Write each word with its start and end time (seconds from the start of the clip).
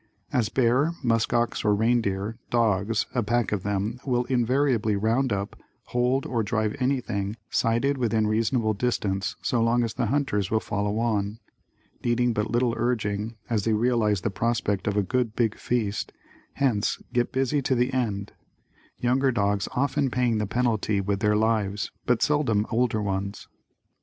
As 0.33 0.49
bear, 0.49 0.93
muskox, 1.03 1.63
or 1.63 1.75
reindeer, 1.75 2.35
dogs, 2.49 3.05
a 3.13 3.21
pack 3.21 3.51
of 3.51 3.61
them 3.61 3.99
will 4.03 4.23
invariably 4.23 4.95
round 4.95 5.31
up, 5.31 5.55
hold 5.89 6.25
or 6.25 6.41
drive 6.41 6.75
anything 6.79 7.35
sighted 7.51 7.99
within 7.99 8.25
reasonable 8.25 8.73
distance 8.73 9.35
so 9.43 9.61
long 9.61 9.83
as 9.83 9.93
the 9.93 10.07
hunters 10.07 10.49
will 10.49 10.59
follow 10.59 10.97
on, 10.97 11.37
needing 12.03 12.33
but 12.33 12.49
little 12.49 12.73
urging, 12.77 13.35
as 13.47 13.63
they 13.63 13.73
realize 13.73 14.21
the 14.21 14.31
prospect 14.31 14.87
of 14.87 14.97
a 14.97 15.03
"good 15.03 15.35
big 15.35 15.55
feast," 15.55 16.11
hence 16.53 16.99
get 17.13 17.31
busy 17.31 17.61
to 17.61 17.75
the 17.75 17.93
end; 17.93 18.31
younger 18.97 19.31
dogs 19.31 19.67
often 19.75 20.09
paying 20.09 20.39
the 20.39 20.47
penalty 20.47 20.99
with 20.99 21.19
their 21.19 21.35
lives 21.35 21.91
but 22.07 22.23
seldom 22.23 22.65
older 22.71 23.03
ones. 23.03 23.47